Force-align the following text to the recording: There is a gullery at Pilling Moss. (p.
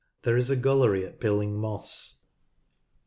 There 0.23 0.35
is 0.35 0.49
a 0.49 0.55
gullery 0.55 1.05
at 1.05 1.19
Pilling 1.19 1.53
Moss. 1.55 2.21
(p. 2.23 2.27